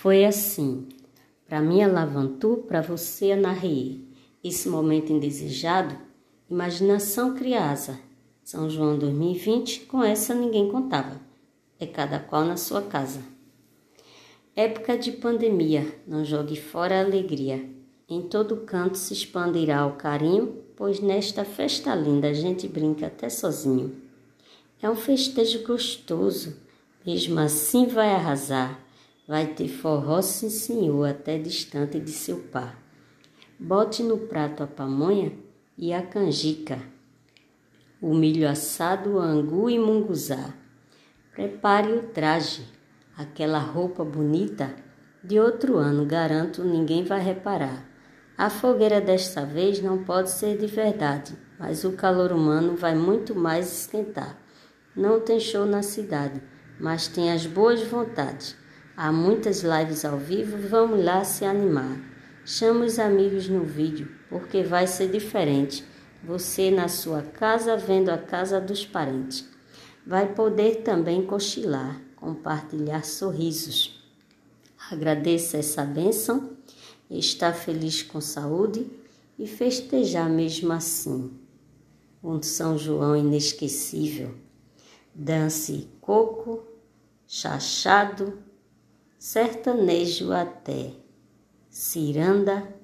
Foi 0.00 0.24
assim. 0.24 0.88
Para 1.46 1.60
minha 1.60 1.86
lavantu, 1.86 2.64
para 2.66 2.80
você 2.80 3.32
anarrei. 3.32 4.02
Esse 4.42 4.66
momento 4.66 5.12
indesejado, 5.12 5.94
imaginação 6.48 7.34
criasa. 7.34 8.00
São 8.42 8.70
João 8.70 8.98
2020, 8.98 9.80
com 9.80 10.02
essa 10.02 10.34
ninguém 10.34 10.70
contava. 10.70 11.20
É 11.78 11.86
cada 11.86 12.18
qual 12.18 12.46
na 12.46 12.56
sua 12.56 12.80
casa. 12.80 13.20
Época 14.56 14.96
de 14.96 15.12
pandemia, 15.12 15.94
não 16.06 16.24
jogue 16.24 16.58
fora 16.58 16.96
a 16.96 17.04
alegria. 17.04 17.62
Em 18.08 18.22
todo 18.22 18.56
canto 18.64 18.96
se 18.96 19.12
expandirá 19.12 19.84
o 19.84 19.96
carinho, 19.96 20.64
pois 20.76 20.98
nesta 21.00 21.44
festa 21.44 21.94
linda 21.94 22.28
a 22.28 22.32
gente 22.32 22.66
brinca 22.66 23.08
até 23.08 23.28
sozinho. 23.28 23.94
É 24.80 24.88
um 24.88 24.96
festejo 24.96 25.62
gostoso, 25.62 26.56
mesmo 27.04 27.38
assim 27.38 27.84
vai 27.86 28.14
arrasar. 28.14 28.80
Vai 29.30 29.46
ter 29.46 29.68
forró, 29.68 30.20
sim 30.20 30.50
senhor, 30.50 31.08
até 31.08 31.38
distante 31.38 32.00
de 32.00 32.10
seu 32.10 32.38
par. 32.50 32.76
Bote 33.56 34.02
no 34.02 34.18
prato 34.18 34.64
a 34.64 34.66
pamonha 34.66 35.32
e 35.78 35.92
a 35.92 36.02
canjica, 36.02 36.82
o 38.02 38.12
milho 38.12 38.48
assado, 38.48 39.10
o 39.10 39.18
angu 39.20 39.70
e 39.70 39.78
munguzá. 39.78 40.52
Prepare 41.30 41.92
o 41.92 42.08
traje, 42.08 42.66
aquela 43.16 43.60
roupa 43.60 44.04
bonita, 44.04 44.74
de 45.22 45.38
outro 45.38 45.76
ano, 45.76 46.04
garanto, 46.04 46.64
ninguém 46.64 47.04
vai 47.04 47.20
reparar. 47.20 47.88
A 48.36 48.50
fogueira 48.50 49.00
desta 49.00 49.46
vez 49.46 49.80
não 49.80 50.02
pode 50.02 50.32
ser 50.32 50.58
de 50.58 50.66
verdade, 50.66 51.38
mas 51.56 51.84
o 51.84 51.92
calor 51.92 52.32
humano 52.32 52.74
vai 52.74 52.96
muito 52.96 53.32
mais 53.32 53.82
esquentar. 53.82 54.36
Não 54.96 55.20
tem 55.20 55.38
show 55.38 55.64
na 55.64 55.84
cidade, 55.84 56.42
mas 56.80 57.06
tem 57.06 57.30
as 57.30 57.46
boas 57.46 57.80
vontades. 57.84 58.58
Há 59.02 59.10
muitas 59.10 59.62
lives 59.62 60.04
ao 60.04 60.18
vivo, 60.18 60.58
vamos 60.68 61.02
lá 61.02 61.24
se 61.24 61.42
animar. 61.46 61.98
Chama 62.44 62.84
os 62.84 62.98
amigos 62.98 63.48
no 63.48 63.64
vídeo, 63.64 64.14
porque 64.28 64.62
vai 64.62 64.86
ser 64.86 65.10
diferente. 65.10 65.82
Você 66.22 66.70
na 66.70 66.86
sua 66.86 67.22
casa 67.22 67.78
vendo 67.78 68.10
a 68.10 68.18
casa 68.18 68.60
dos 68.60 68.84
parentes. 68.84 69.48
Vai 70.06 70.34
poder 70.34 70.82
também 70.82 71.24
cochilar, 71.24 71.98
compartilhar 72.14 73.02
sorrisos. 73.06 74.04
Agradeça 74.90 75.56
essa 75.56 75.82
bênção, 75.82 76.58
estar 77.10 77.54
feliz 77.54 78.02
com 78.02 78.20
saúde 78.20 78.86
e 79.38 79.46
festejar 79.46 80.28
mesmo 80.28 80.74
assim. 80.74 81.40
Um 82.22 82.42
São 82.42 82.76
João 82.76 83.16
inesquecível. 83.16 84.34
Dance 85.14 85.88
coco, 86.02 86.62
chachado, 87.26 88.49
sertanejo 89.20 90.32
até, 90.32 90.92
ciranda, 91.68 92.74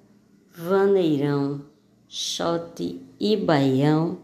vaneirão, 0.54 1.64
xote 2.06 3.00
e 3.18 3.38
baião, 3.38 4.18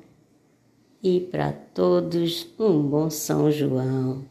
e 1.03 1.19
para 1.19 1.53
todos 1.53 2.47
um 2.59 2.83
bom 2.83 3.09
São 3.09 3.51
João. 3.51 4.27